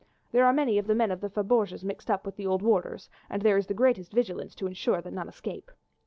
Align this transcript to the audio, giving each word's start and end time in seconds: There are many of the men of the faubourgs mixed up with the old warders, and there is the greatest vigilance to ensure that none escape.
There 0.31 0.47
are 0.47 0.51
many 0.51 0.79
of 0.79 0.87
the 0.87 0.95
men 0.95 1.11
of 1.11 1.21
the 1.21 1.29
faubourgs 1.29 1.83
mixed 1.85 2.09
up 2.09 2.25
with 2.25 2.35
the 2.35 2.47
old 2.47 2.63
warders, 2.63 3.07
and 3.29 3.43
there 3.43 3.55
is 3.59 3.67
the 3.67 3.75
greatest 3.75 4.11
vigilance 4.13 4.55
to 4.55 4.65
ensure 4.65 4.99
that 4.99 5.13
none 5.13 5.29
escape. 5.29 5.69